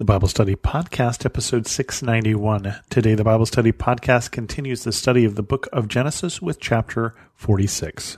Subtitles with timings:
[0.00, 2.80] The Bible Study Podcast, episode 691.
[2.90, 7.14] Today, the Bible Study Podcast continues the study of the book of Genesis with chapter
[7.36, 8.16] 46.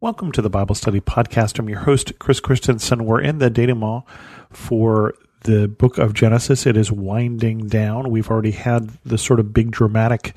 [0.00, 1.58] Welcome to the Bible Study Podcast.
[1.58, 3.04] I'm your host, Chris Christensen.
[3.04, 4.04] We're in the denouement
[4.48, 5.12] for
[5.42, 6.64] the book of Genesis.
[6.64, 8.10] It is winding down.
[8.10, 10.34] We've already had the sort of big dramatic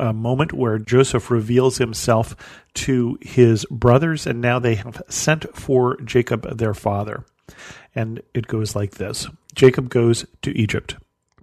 [0.00, 2.34] a moment where Joseph reveals himself
[2.74, 7.24] to his brothers, and now they have sent for Jacob, their father.
[7.94, 10.96] And it goes like this Jacob goes to Egypt.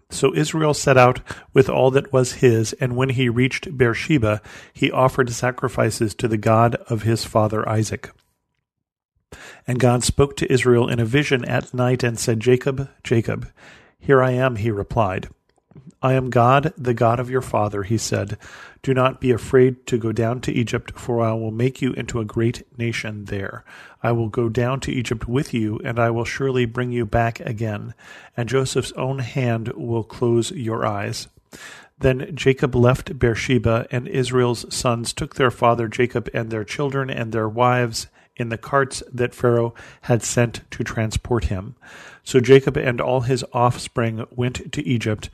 [0.10, 1.20] So Israel set out
[1.54, 4.42] with all that was his, and when he reached Beersheba,
[4.74, 8.12] he offered sacrifices to the God of his father Isaac.
[9.68, 13.52] And God spoke to Israel in a vision at night and said, Jacob, Jacob.
[14.00, 15.28] Here I am, he replied.
[16.02, 18.38] I am God, the God of your father, he said.
[18.84, 22.20] Do not be afraid to go down to Egypt, for I will make you into
[22.20, 23.66] a great nation there.
[24.04, 27.40] I will go down to Egypt with you, and I will surely bring you back
[27.40, 27.96] again,
[28.36, 31.28] and Joseph's own hand will close your eyes.
[32.00, 37.32] Then Jacob left Beersheba, and Israel's sons took their father Jacob and their children and
[37.32, 38.08] their wives
[38.38, 41.76] in the carts that Pharaoh had sent to transport him.
[42.24, 45.30] So Jacob and all his offspring went to Egypt,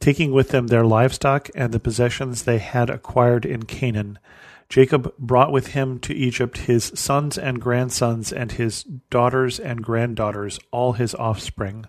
[0.00, 4.18] taking with them their livestock and the possessions they had acquired in Canaan.
[4.68, 10.58] Jacob brought with him to Egypt his sons and grandsons and his daughters and granddaughters,
[10.72, 11.86] all his offspring.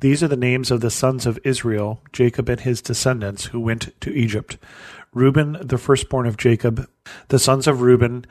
[0.00, 3.98] These are the names of the sons of Israel, Jacob and his descendants, who went
[4.00, 4.58] to Egypt.
[5.12, 6.88] Reuben, the firstborn of Jacob,
[7.28, 8.26] the sons of Reuben,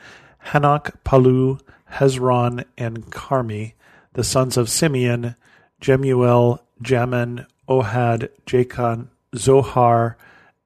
[0.46, 1.58] Hanoch, Palu,
[1.92, 3.74] Hezron, and Carmi,
[4.12, 5.36] the sons of Simeon,
[5.80, 10.16] Jemuel, Jamin, Ohad, Jachin, Zohar,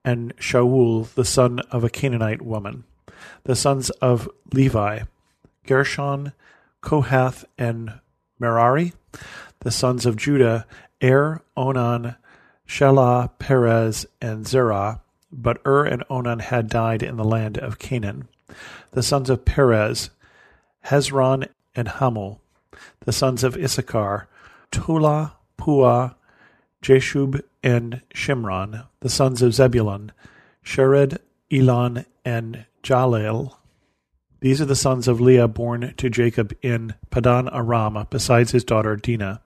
[0.05, 2.85] and Shaul, the son of a Canaanite woman.
[3.45, 5.01] The sons of Levi,
[5.67, 6.33] Gershon,
[6.83, 8.01] Kohath, and
[8.39, 8.93] Merari.
[9.61, 10.67] The sons of Judah,
[11.03, 12.17] Er, Onan,
[12.67, 15.01] Shelah, Perez, and Zerah.
[15.31, 18.29] But Ur and Onan had died in the land of Canaan.
[18.93, 20.11] The sons of Perez,
[20.87, 22.39] Hezron, and Hamul.
[23.01, 24.29] The sons of Issachar,
[24.71, 26.15] Tola, Pua,
[26.83, 28.87] Jeshub, and Shimron.
[29.01, 30.13] The sons of Zebulun,
[30.65, 31.19] Shered,
[31.51, 33.55] Elon, and Jahleel.
[34.41, 38.95] These are the sons of Leah born to Jacob in Padan Aram, besides his daughter
[38.95, 39.43] Dinah.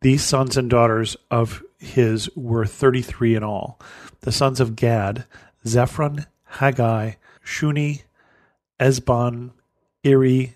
[0.00, 3.80] These sons and daughters of his were thirty three in all.
[4.20, 5.24] The sons of Gad,
[5.66, 7.12] Zephon, Haggai,
[7.48, 8.02] Shuni,
[8.78, 9.52] Ezbon,
[10.04, 10.54] Eri,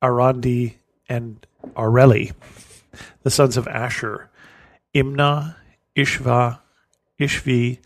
[0.00, 0.74] Arandi,
[1.08, 1.44] and
[1.76, 2.32] Areli.
[3.24, 4.30] The sons of Asher,
[4.94, 5.56] Imnah,
[5.96, 6.60] Ishva,
[7.20, 7.78] Ishvi,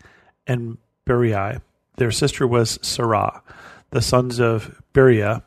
[0.45, 1.61] and Beriah.
[1.97, 3.41] Their sister was Sarah.
[3.89, 5.41] The sons of Beriah,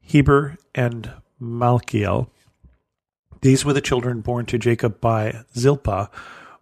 [0.00, 2.28] Heber, and Malchiel.
[3.42, 6.08] These were the children born to Jacob by Zilpah,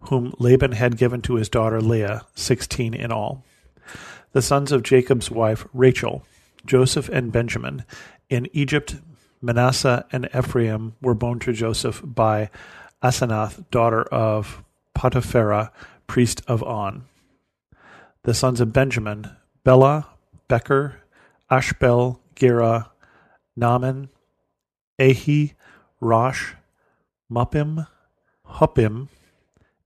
[0.01, 3.45] whom Laban had given to his daughter Leah, sixteen in all.
[4.35, 6.25] The sons of Jacob's wife Rachel,
[6.65, 7.85] Joseph and Benjamin.
[8.29, 8.97] In Egypt,
[9.41, 12.49] Manasseh and Ephraim were born to Joseph by
[13.01, 14.61] Asenath, daughter of
[14.93, 15.71] Potiphera,
[16.05, 17.05] priest of On.
[18.23, 19.31] The sons of Benjamin,
[19.63, 20.07] Bela,
[20.49, 21.01] Becher,
[21.49, 22.91] Ashbel, Gera,
[23.55, 24.09] Naaman,
[24.99, 25.53] Ahi,
[26.01, 26.55] Rosh,
[27.31, 27.87] Muppim,
[28.45, 29.07] Huppim,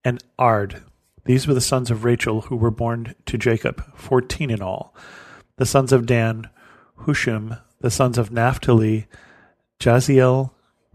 [0.03, 0.81] and Ard.
[1.29, 4.95] These were the sons of Rachel who were born to Jacob, fourteen in all.
[5.57, 6.49] The sons of Dan,
[7.01, 9.05] Hushim, the sons of Naphtali,
[9.79, 10.49] Jaziel,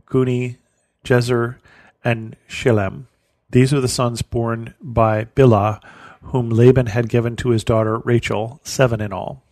[0.08, 0.56] Guni,
[1.04, 1.58] Jezer,
[2.02, 3.04] and Shillem.
[3.50, 5.80] These were the sons born by Bilhah,
[6.22, 9.44] whom Laban had given to his daughter Rachel, seven in all.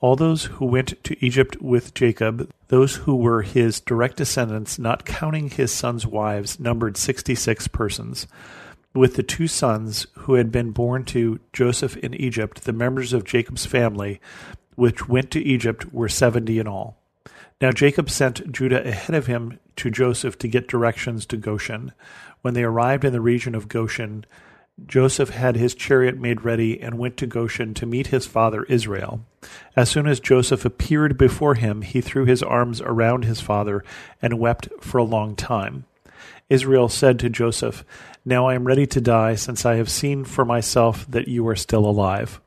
[0.00, 5.06] All those who went to Egypt with Jacob, those who were his direct descendants, not
[5.06, 8.26] counting his sons' wives, numbered sixty six persons
[8.96, 13.24] with the two sons who had been born to Joseph in Egypt, the members of
[13.24, 14.20] Jacob's family,
[14.74, 16.96] which went to Egypt, were seventy in all.
[17.60, 21.92] Now Jacob sent Judah ahead of him to Joseph to get directions to Goshen.
[22.42, 24.26] When they arrived in the region of Goshen,
[24.86, 29.24] Joseph had his chariot made ready and went to Goshen to meet his father Israel.
[29.74, 33.82] As soon as Joseph appeared before him, he threw his arms around his father
[34.20, 35.86] and wept for a long time.
[36.48, 37.84] Israel said to Joseph,
[38.24, 41.56] Now I am ready to die, since I have seen for myself that you are
[41.56, 42.40] still alive.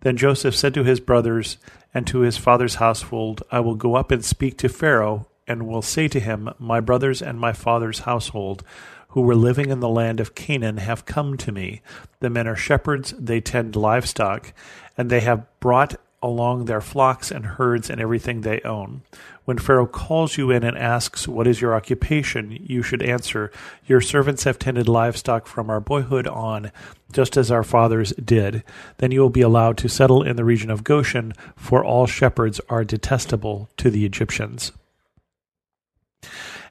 [0.00, 1.58] Then Joseph said to his brothers
[1.92, 5.82] and to his father's household, I will go up and speak to Pharaoh, and will
[5.82, 8.62] say to him, My brothers and my father's household,
[9.08, 11.80] who were living in the land of Canaan, have come to me.
[12.20, 14.52] The men are shepherds, they tend livestock,
[14.96, 19.02] and they have brought along their flocks and herds and everything they own.
[19.44, 22.58] When Pharaoh calls you in and asks, What is your occupation?
[22.62, 23.50] you should answer,
[23.86, 26.70] Your servants have tended livestock from our boyhood on,
[27.12, 28.62] just as our fathers did.
[28.98, 32.60] Then you will be allowed to settle in the region of Goshen, for all shepherds
[32.68, 34.72] are detestable to the Egyptians.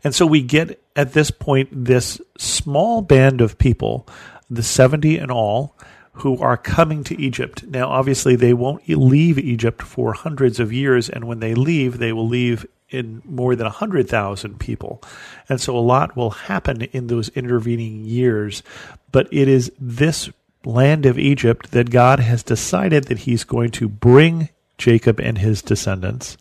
[0.04, 4.08] And so we get at this point this small band of people,
[4.50, 5.76] the 70 in all,
[6.19, 7.64] who are coming to Egypt.
[7.64, 12.14] Now, obviously, they won't leave Egypt for hundreds of years, and when they leave, they
[12.14, 15.02] will leave in more than 100,000 people.
[15.50, 18.64] And so a lot will happen in those intervening years.
[19.12, 20.30] But it is this
[20.64, 25.62] land of Egypt that God has decided that He's going to bring Jacob and his
[25.62, 26.38] descendants.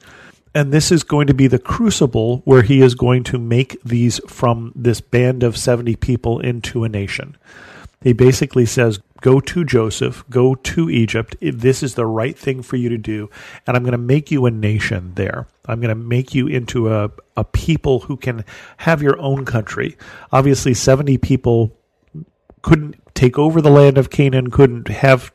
[0.55, 4.20] And this is going to be the crucible where he is going to make these
[4.26, 7.37] from this band of 70 people into a nation.
[8.02, 11.37] He basically says, Go to Joseph, go to Egypt.
[11.40, 13.31] This is the right thing for you to do.
[13.66, 15.48] And I'm going to make you a nation there.
[15.64, 18.44] I'm going to make you into a, a people who can
[18.78, 19.96] have your own country.
[20.31, 21.76] Obviously, 70 people
[22.62, 25.32] couldn't take over the land of Canaan, couldn't have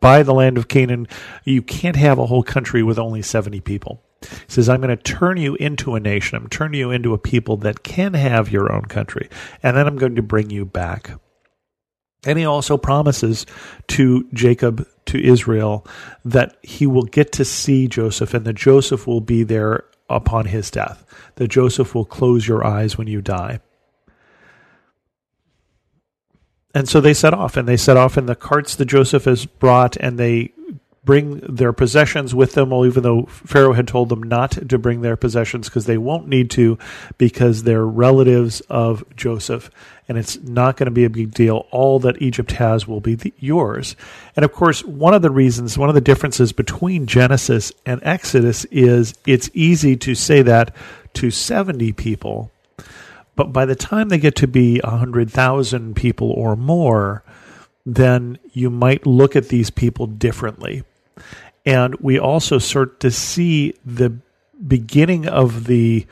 [0.00, 1.08] buy the land of Canaan.
[1.44, 4.02] You can't have a whole country with only 70 people.
[4.20, 6.36] He says, I'm going to turn you into a nation.
[6.36, 9.28] I'm turning you into a people that can have your own country.
[9.62, 11.18] And then I'm going to bring you back.
[12.26, 13.46] And he also promises
[13.88, 15.86] to Jacob, to Israel,
[16.24, 20.70] that he will get to see Joseph and that Joseph will be there upon his
[20.70, 21.04] death,
[21.36, 23.60] that Joseph will close your eyes when you die.
[26.74, 29.46] And so they set off, and they set off in the carts that Joseph has
[29.46, 30.52] brought, and they
[31.04, 35.16] bring their possessions with them, even though Pharaoh had told them not to bring their
[35.16, 36.78] possessions because they won't need to
[37.18, 39.70] because they're relatives of Joseph
[40.08, 41.66] and it's not going to be a big deal.
[41.70, 43.96] All that Egypt has will be the, yours.
[44.36, 48.64] And of course, one of the reasons, one of the differences between Genesis and Exodus
[48.66, 50.74] is it's easy to say that
[51.14, 52.50] to 70 people,
[53.36, 57.22] but by the time they get to be 100,000 people or more,
[57.86, 60.82] then you might look at these people differently.
[61.66, 64.18] And we also start to see the
[64.66, 66.06] beginning of the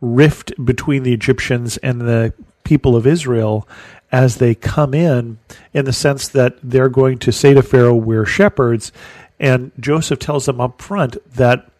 [0.00, 2.32] rift between the Egyptians and the
[2.64, 3.68] people of Israel
[4.12, 5.38] as they come in,
[5.72, 8.92] in the sense that they're going to say to Pharaoh, We're shepherds.
[9.38, 11.70] And Joseph tells them up front that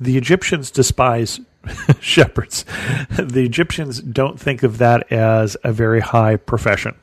[0.00, 1.40] the Egyptians despise
[2.00, 2.64] shepherds.
[3.10, 6.94] the Egyptians don't think of that as a very high profession.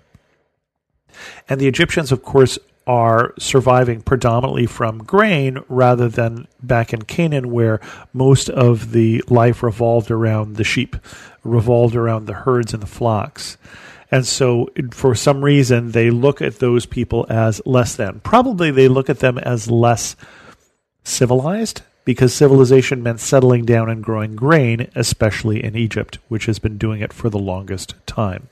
[1.47, 7.51] And the Egyptians, of course, are surviving predominantly from grain rather than back in Canaan,
[7.51, 7.79] where
[8.11, 10.95] most of the life revolved around the sheep,
[11.43, 13.57] revolved around the herds and the flocks.
[14.11, 18.19] And so, for some reason, they look at those people as less than.
[18.19, 20.15] Probably they look at them as less
[21.03, 26.77] civilized because civilization meant settling down and growing grain, especially in Egypt, which has been
[26.77, 28.49] doing it for the longest time.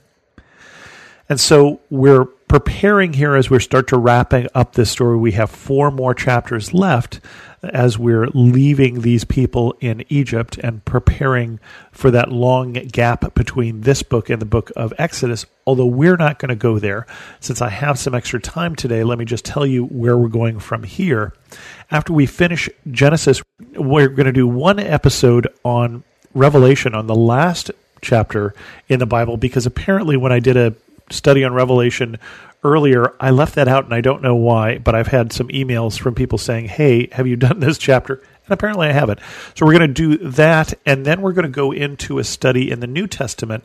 [1.31, 5.17] And so we're preparing here as we start to wrapping up this story.
[5.17, 7.21] We have four more chapters left
[7.63, 11.61] as we're leaving these people in Egypt and preparing
[11.93, 15.45] for that long gap between this book and the book of Exodus.
[15.65, 17.07] Although we're not going to go there,
[17.39, 20.59] since I have some extra time today, let me just tell you where we're going
[20.59, 21.31] from here.
[21.91, 23.41] After we finish Genesis,
[23.73, 27.71] we're going to do one episode on Revelation, on the last
[28.01, 28.53] chapter
[28.89, 30.75] in the Bible, because apparently when I did a
[31.11, 32.17] study on Revelation
[32.63, 33.13] earlier.
[33.19, 36.15] I left that out and I don't know why, but I've had some emails from
[36.15, 38.15] people saying, Hey, have you done this chapter?
[38.45, 39.19] And apparently I haven't.
[39.55, 40.73] So we're going to do that.
[40.85, 43.63] And then we're going to go into a study in the New Testament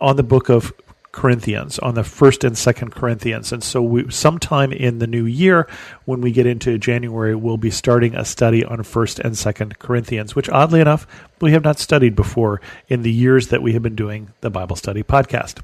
[0.00, 0.72] on the book of
[1.10, 3.52] Corinthians, on the first and second Corinthians.
[3.52, 5.66] And so we, sometime in the new year,
[6.04, 10.36] when we get into January, we'll be starting a study on first and second Corinthians,
[10.36, 11.06] which oddly enough,
[11.40, 14.76] we have not studied before in the years that we have been doing the Bible
[14.76, 15.60] study podcast.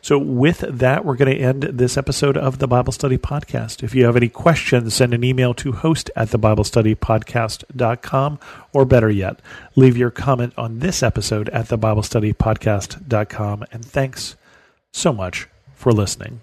[0.00, 3.82] So, with that, we're going to end this episode of the Bible Study Podcast.
[3.82, 8.38] If you have any questions, send an email to host at thebiblestudypodcast.com,
[8.72, 9.40] or better yet,
[9.76, 13.64] leave your comment on this episode at thebiblestudypodcast.com.
[13.70, 14.36] And thanks
[14.90, 16.40] so much for listening.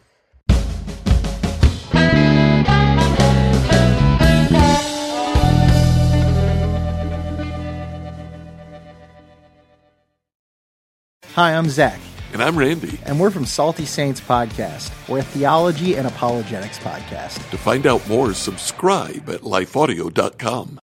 [11.35, 12.08] Hi, I'm Zach.
[12.31, 12.99] And I'm Randy.
[13.05, 14.91] And we're from Salty Saints Podcast.
[15.09, 17.49] We're a theology and apologetics podcast.
[17.49, 20.77] To find out more, subscribe at lifeaudio.com.